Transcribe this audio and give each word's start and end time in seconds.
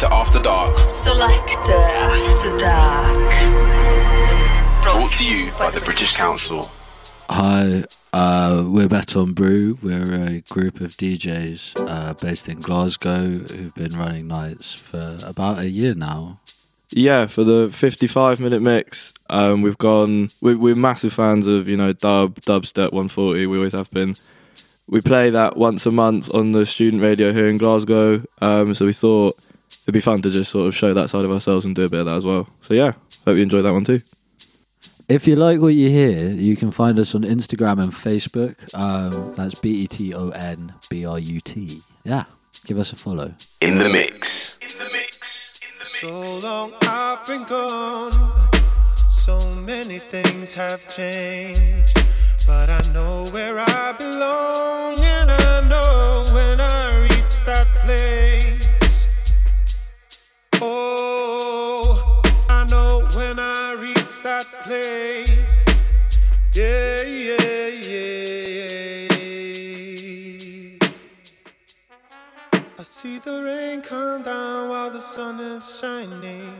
Selector 0.00 0.16
After 0.16 0.42
Dark. 0.42 0.88
Selector 0.88 1.72
After 1.72 2.56
Dark. 2.56 3.34
Brought 4.82 5.12
to 5.12 5.26
you 5.26 5.52
by 5.58 5.70
the 5.70 5.82
British 5.82 6.16
Council. 6.16 6.70
Hi, 7.28 7.84
uh, 8.14 8.64
we're 8.66 8.88
Béton 8.88 9.34
Brut. 9.34 9.82
We're 9.82 10.14
a 10.14 10.40
group 10.40 10.80
of 10.80 10.92
DJs 10.92 11.86
uh, 11.86 12.14
based 12.14 12.48
in 12.48 12.60
Glasgow 12.60 13.40
who've 13.40 13.74
been 13.74 13.92
running 13.92 14.26
nights 14.26 14.80
for 14.80 15.18
about 15.26 15.58
a 15.58 15.68
year 15.68 15.94
now. 15.94 16.40
Yeah, 16.92 17.26
for 17.26 17.44
the 17.44 17.68
55 17.70 18.40
minute 18.40 18.62
mix, 18.62 19.12
um, 19.28 19.60
we've 19.60 19.76
gone. 19.76 20.30
We're, 20.40 20.56
we're 20.56 20.76
massive 20.76 21.12
fans 21.12 21.46
of 21.46 21.68
you 21.68 21.76
know 21.76 21.92
dub, 21.92 22.36
dubstep 22.36 22.92
140. 22.92 23.44
We 23.44 23.58
always 23.58 23.74
have 23.74 23.90
been. 23.90 24.14
We 24.86 25.02
play 25.02 25.28
that 25.28 25.58
once 25.58 25.84
a 25.84 25.92
month 25.92 26.34
on 26.34 26.52
the 26.52 26.64
student 26.64 27.02
radio 27.02 27.34
here 27.34 27.50
in 27.50 27.58
Glasgow. 27.58 28.24
Um, 28.40 28.74
so 28.74 28.86
we 28.86 28.94
thought 28.94 29.38
it'd 29.84 29.94
be 29.94 30.00
fun 30.00 30.22
to 30.22 30.30
just 30.30 30.50
sort 30.50 30.66
of 30.68 30.74
show 30.76 30.94
that 30.94 31.10
side 31.10 31.24
of 31.24 31.30
ourselves 31.30 31.64
and 31.64 31.74
do 31.74 31.84
a 31.84 31.88
bit 31.88 32.00
of 32.00 32.06
that 32.06 32.16
as 32.16 32.24
well. 32.24 32.48
So 32.62 32.74
yeah, 32.74 32.92
hope 33.24 33.36
you 33.36 33.42
enjoyed 33.42 33.64
that 33.64 33.72
one 33.72 33.84
too. 33.84 34.00
If 35.08 35.26
you 35.26 35.34
like 35.34 35.60
what 35.60 35.74
you 35.74 35.90
hear, 35.90 36.30
you 36.30 36.54
can 36.56 36.70
find 36.70 36.96
us 36.98 37.16
on 37.16 37.22
Instagram 37.22 37.82
and 37.82 37.92
Facebook. 37.92 38.72
Um, 38.74 39.34
that's 39.34 39.58
B 39.60 39.82
E 39.82 39.86
T 39.88 40.14
O 40.14 40.28
N 40.30 40.72
B 40.88 41.04
R 41.04 41.18
U 41.18 41.40
T. 41.40 41.82
Yeah, 42.04 42.24
give 42.64 42.78
us 42.78 42.92
a 42.92 42.96
follow. 42.96 43.34
In 43.60 43.78
the 43.78 43.88
mix. 43.88 44.56
In 44.60 44.68
the 44.78 44.90
mix. 44.92 45.60
In 45.62 45.78
the 45.78 45.84
mix. 45.84 46.00
So 46.00 46.46
long 46.46 46.72
I've 46.82 47.26
been 47.26 47.42
gone. 47.42 48.12
So 49.08 49.38
many 49.56 49.98
things 49.98 50.54
have 50.54 50.88
changed. 50.88 51.98
But 52.46 52.70
I 52.70 52.80
know 52.92 53.26
where 53.32 53.58
I 53.58 53.92
belong. 53.98 54.98
And 54.98 55.30
I 55.30 55.68
know 55.68 56.24
when 56.32 56.60
I 56.60 57.02
reach 57.02 57.44
that 57.46 57.66
place. 57.84 58.29
Oh, 60.62 62.22
I 62.50 62.66
know 62.66 63.08
when 63.14 63.38
I 63.38 63.72
reach 63.72 64.22
that 64.22 64.44
place. 64.64 65.64
Yeah, 66.52 67.02
yeah, 67.02 67.68
yeah. 67.68 68.28
I 72.78 72.82
see 72.82 73.18
the 73.18 73.42
rain 73.42 73.80
come 73.80 74.22
down 74.22 74.68
while 74.68 74.90
the 74.90 75.00
sun 75.00 75.40
is 75.40 75.80
shining. 75.80 76.54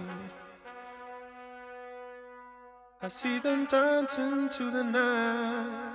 I 3.02 3.08
see 3.08 3.38
them 3.38 3.66
dancing 3.66 4.48
to 4.48 4.70
the 4.70 4.84
night. 4.84 5.89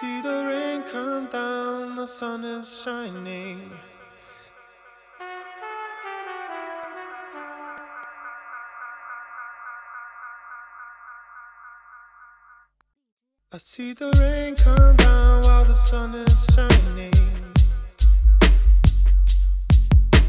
See 0.00 0.22
the 0.22 0.44
rain 0.46 0.84
come 0.90 1.26
down, 1.26 1.96
the 1.96 2.06
sun 2.06 2.44
is 2.44 2.82
shining. 2.82 3.70
I 13.52 13.58
see 13.58 13.92
the 13.92 14.10
rain 14.18 14.56
come 14.56 14.96
down 14.96 15.42
while 15.42 15.66
the 15.66 15.74
sun 15.74 16.14
is 16.14 16.46
shining. 16.54 17.12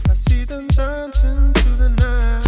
I 0.09 0.13
see 0.13 0.43
them 0.43 0.67
dancing 0.67 1.53
to 1.53 1.69
the 1.77 1.89
night. 1.89 2.42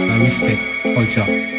I 0.00 0.18
respect 0.22 0.60
culture. 0.82 1.57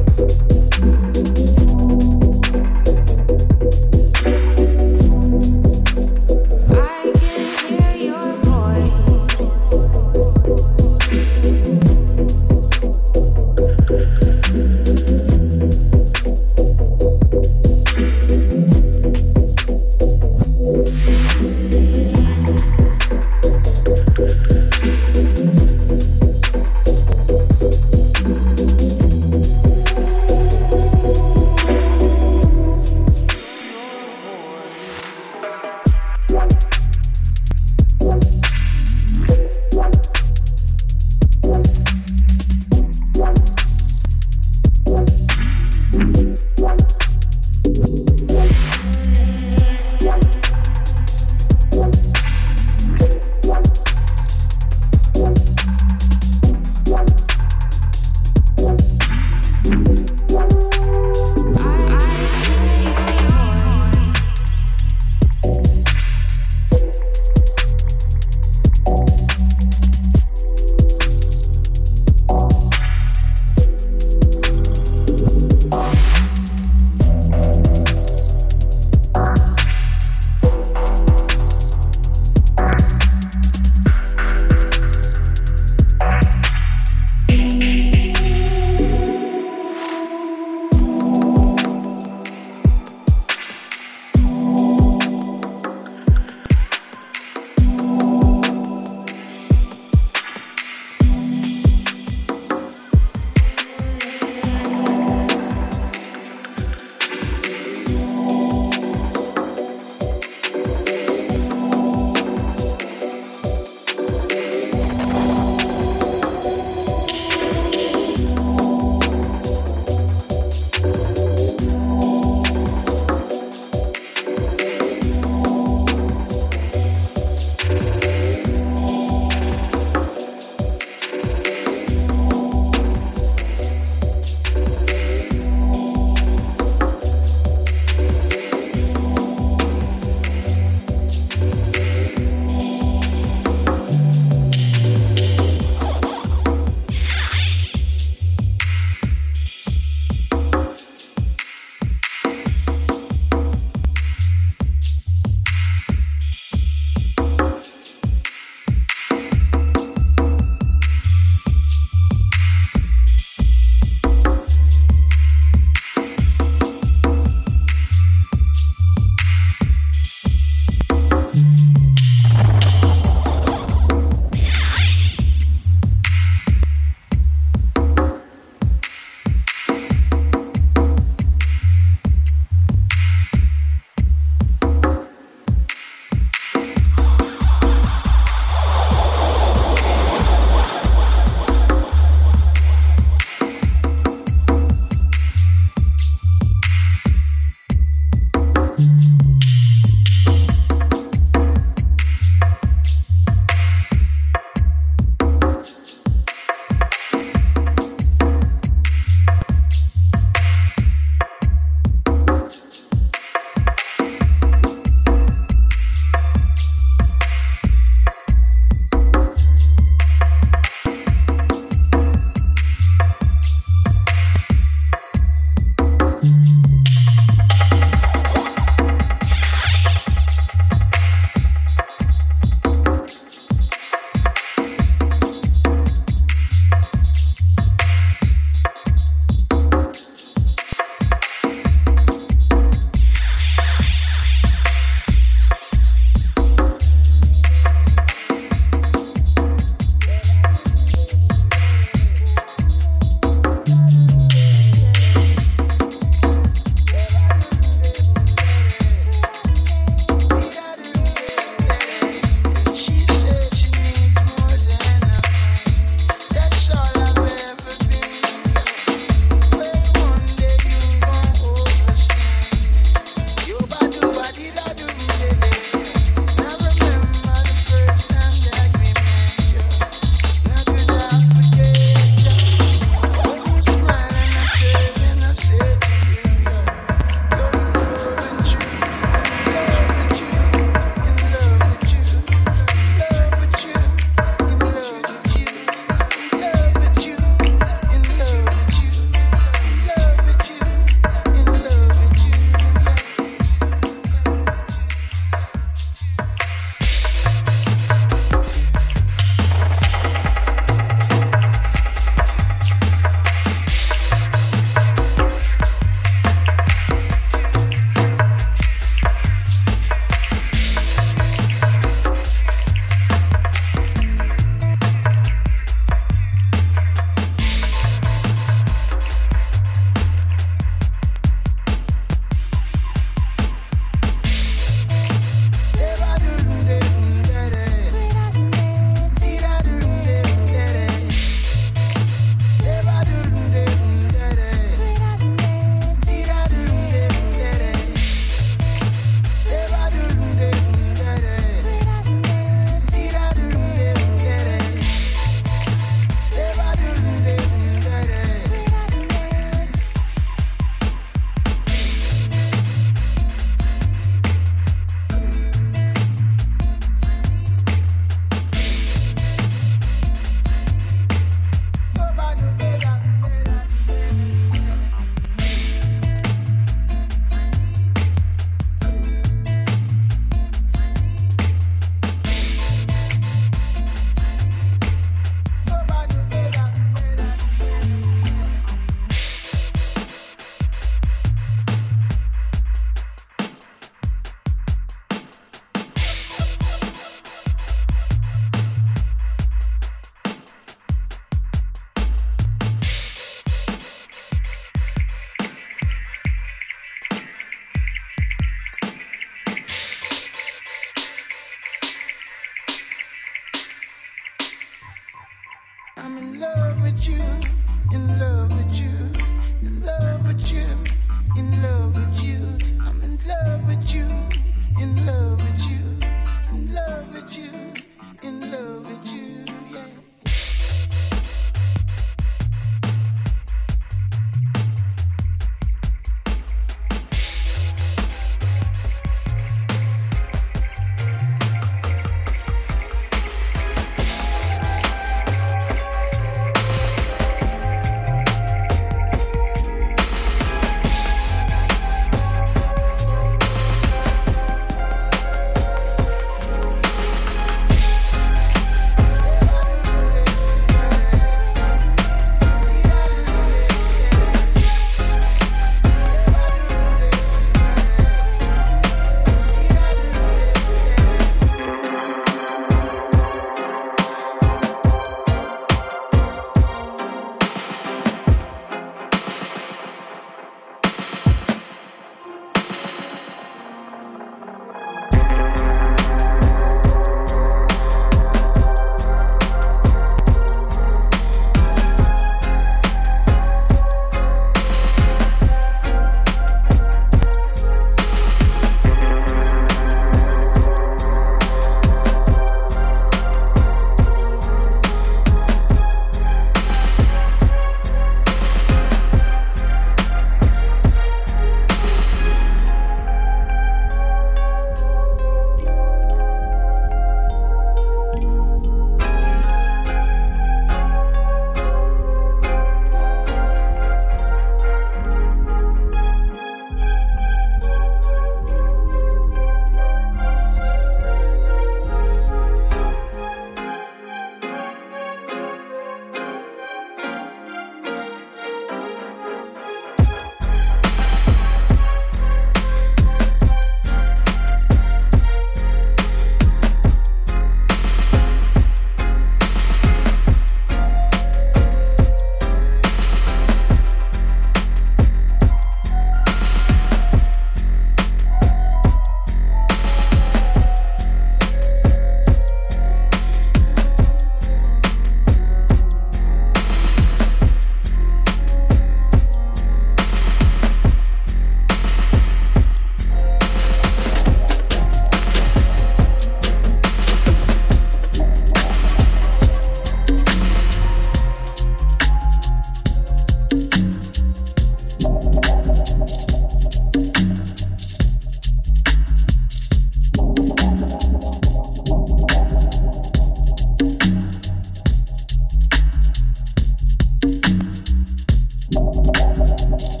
you 599.79 600.00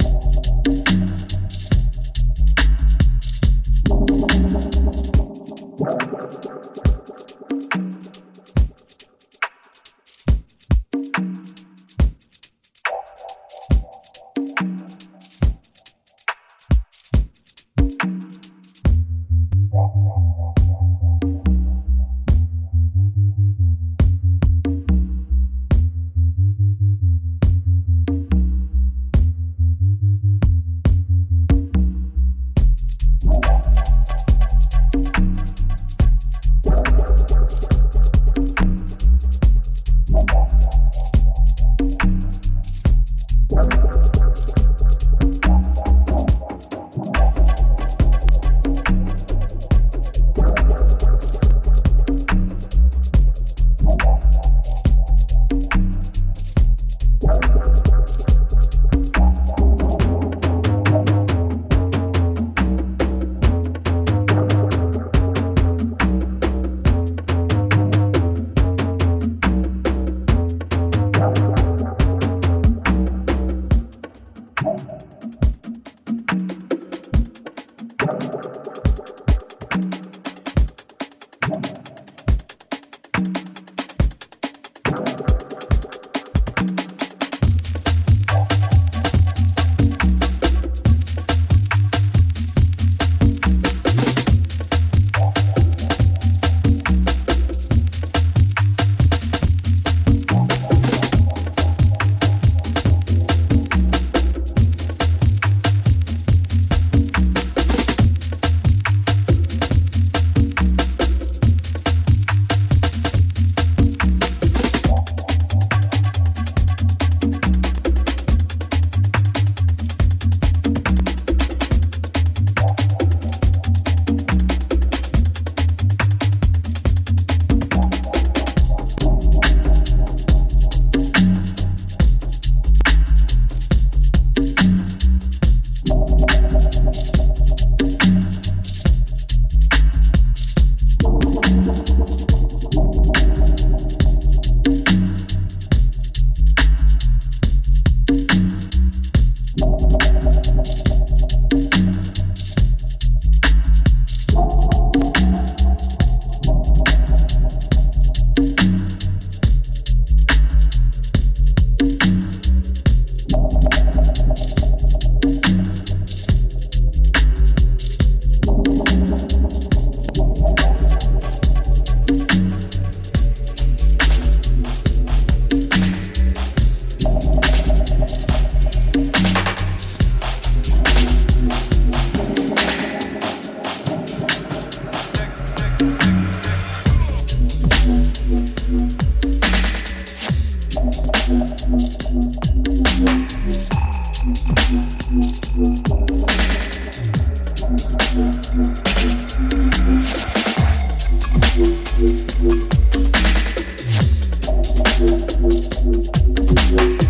Música 205.01 207.00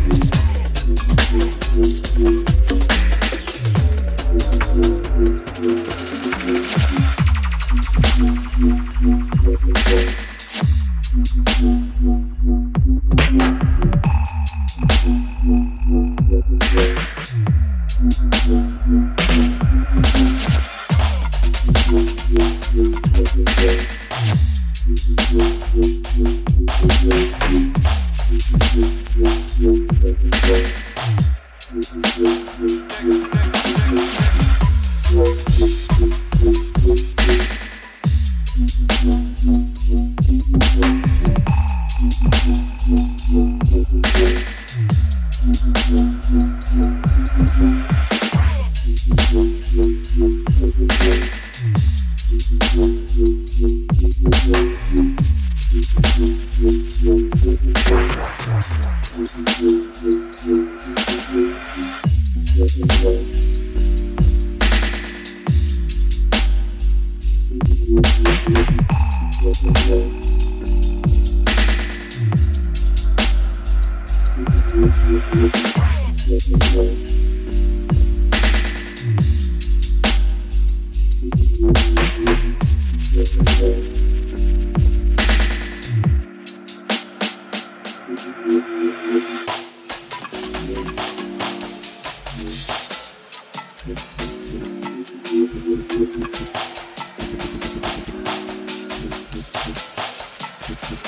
Dick, 100.91 100.99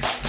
dick, 0.00 0.27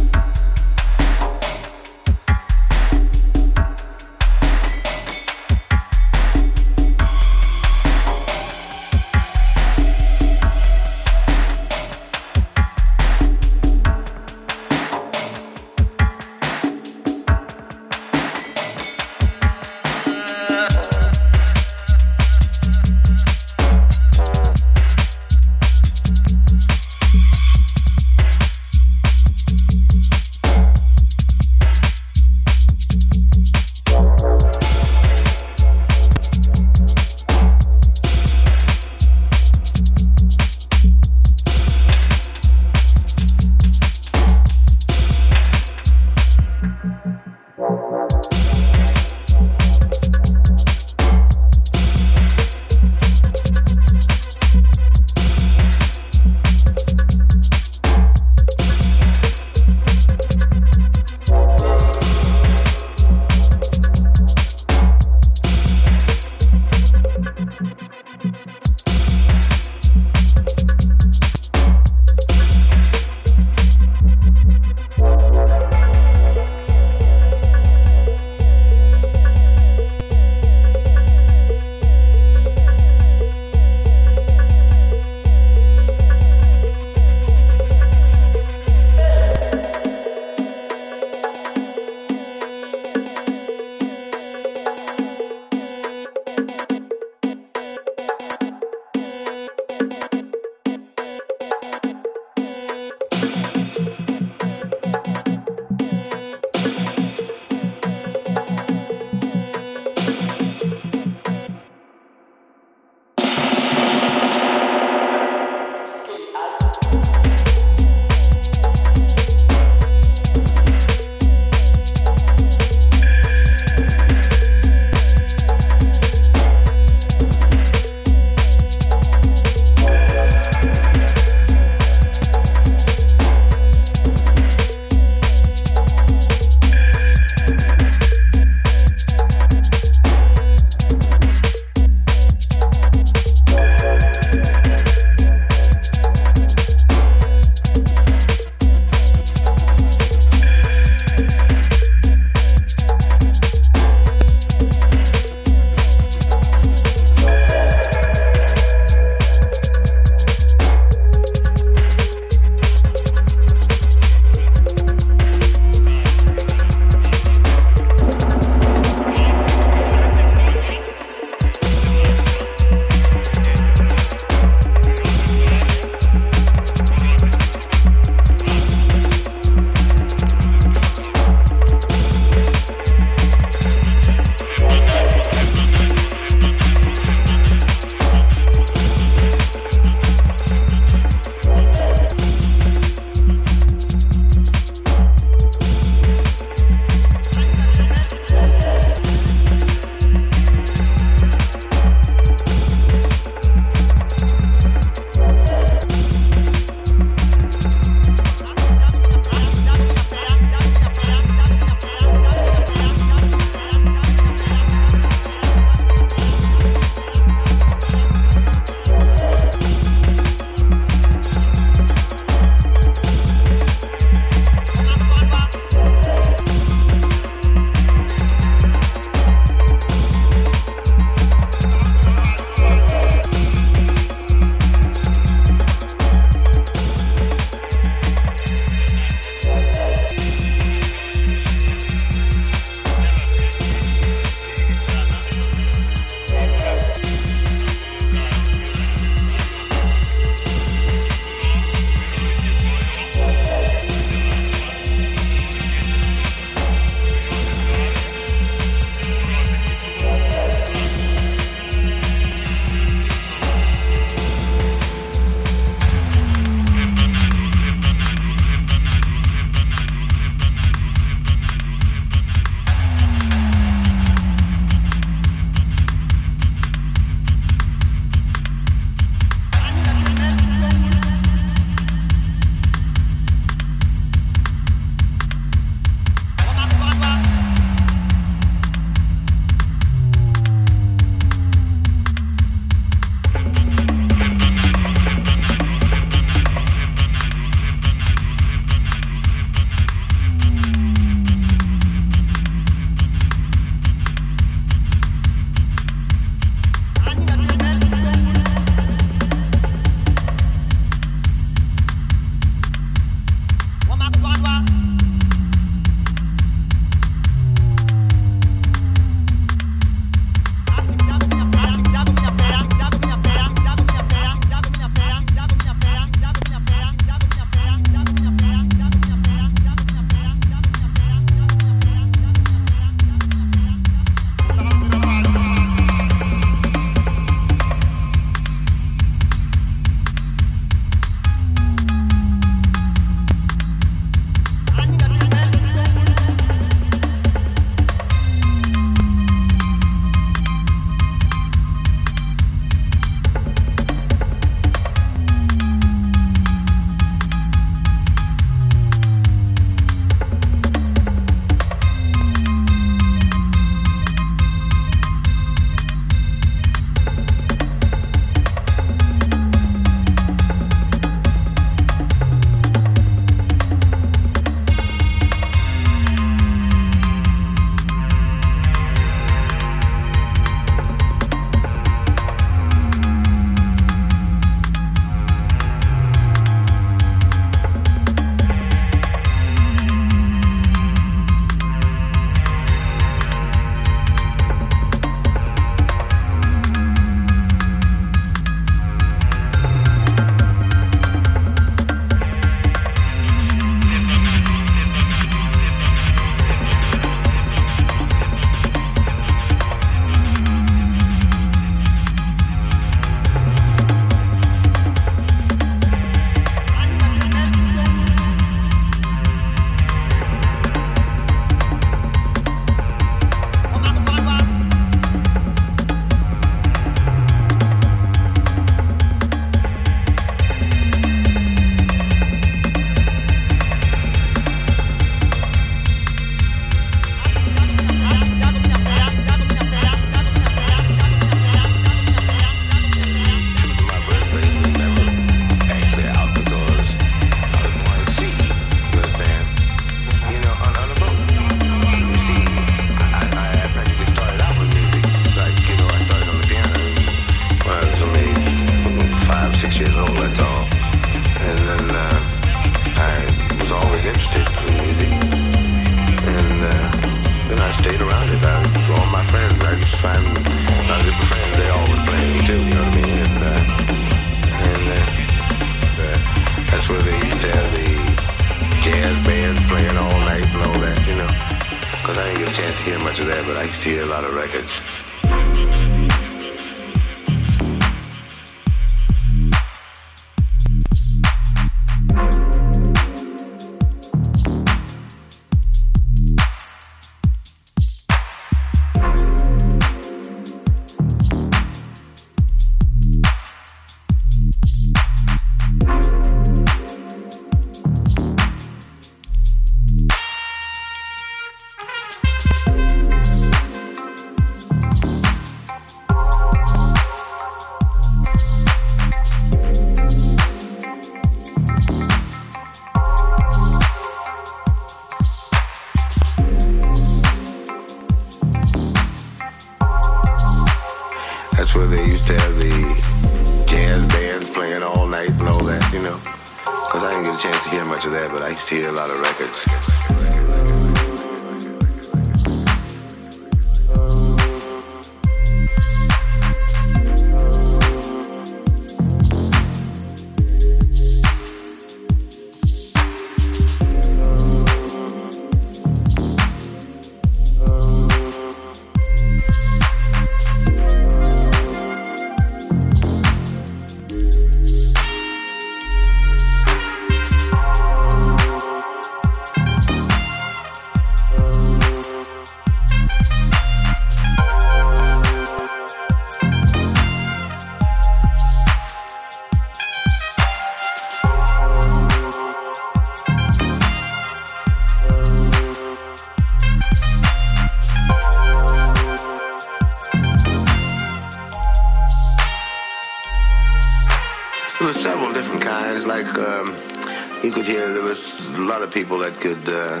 of 598.88 598.94
people 598.94 599.18
that 599.18 599.34
could 599.34 599.68
uh, 599.68 600.00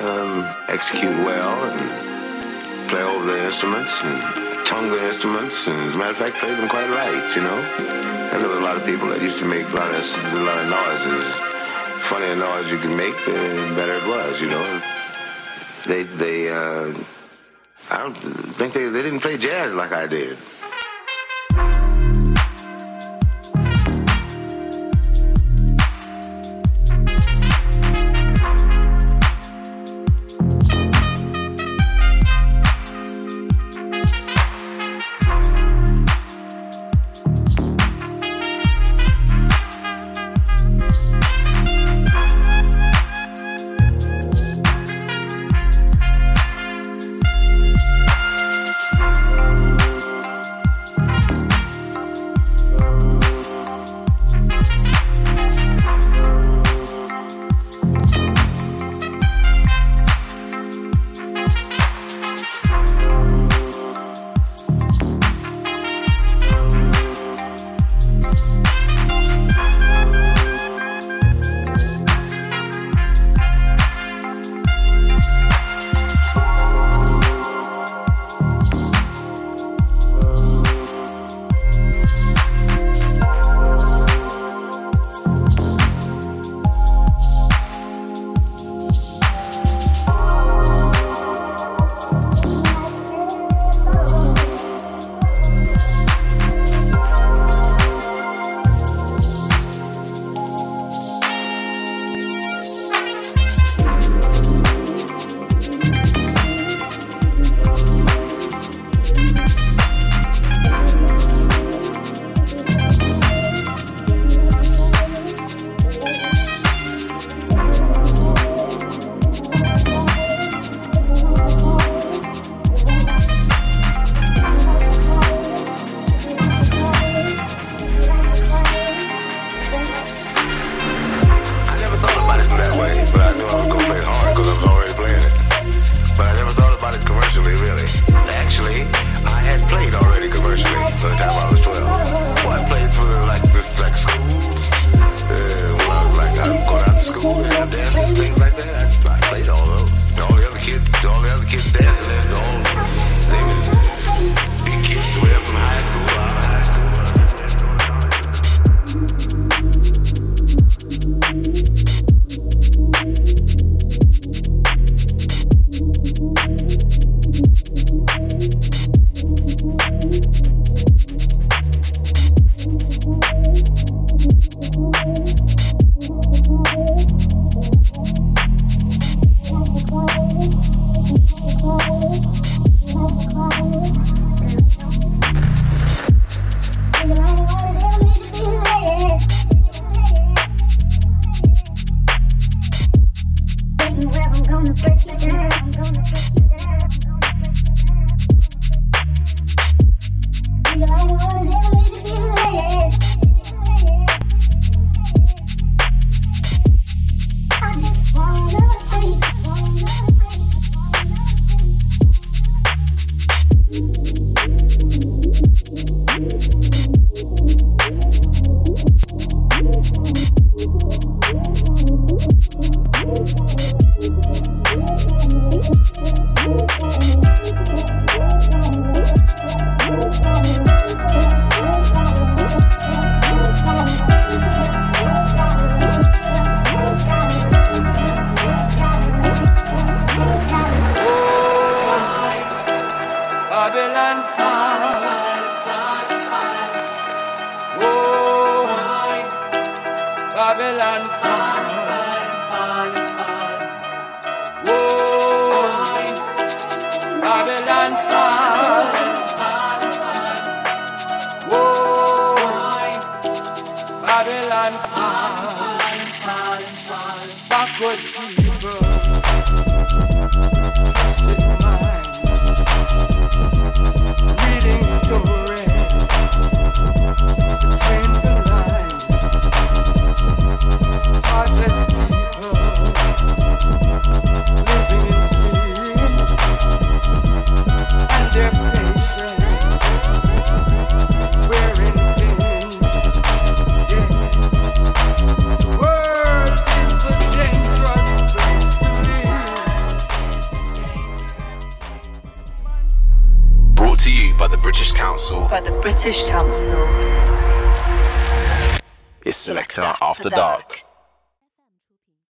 um, 0.00 0.48
execute 0.68 1.14
well 1.24 1.70
and 1.70 2.88
play 2.88 3.02
over 3.02 3.26
their 3.26 3.44
instruments 3.44 3.92
and 4.02 4.66
tongue 4.66 4.90
their 4.90 5.12
instruments, 5.12 5.66
and 5.66 5.76
as 5.88 5.94
a 5.94 5.98
matter 5.98 6.12
of 6.12 6.16
fact, 6.16 6.36
play 6.36 6.54
them 6.54 6.68
quite 6.68 6.88
right, 6.90 7.36
you 7.36 7.42
know. 7.42 7.58
And 8.32 8.42
there 8.42 8.48
were 8.48 8.58
a 8.58 8.64
lot 8.64 8.76
of 8.76 8.86
people 8.86 9.08
that 9.08 9.20
used 9.20 9.38
to 9.38 9.44
make 9.44 9.68
a 9.68 9.76
lot 9.76 9.94
of 9.94 10.04
a 10.38 10.42
lot 10.42 10.58
of 10.64 10.68
noises. 10.70 11.24
Funnier 12.08 12.36
noise 12.36 12.70
you 12.70 12.78
could 12.78 12.96
make, 12.96 13.14
the 13.26 13.74
better 13.76 13.96
it 13.96 14.06
was, 14.06 14.40
you 14.40 14.48
know. 14.48 14.82
They 15.86 16.04
they 16.04 16.48
uh, 16.48 16.94
I 17.90 17.98
don't 17.98 18.14
think 18.56 18.72
they 18.72 18.88
they 18.88 19.02
didn't 19.02 19.20
play 19.20 19.36
jazz 19.36 19.74
like 19.74 19.92
I 19.92 20.06
did. 20.06 20.38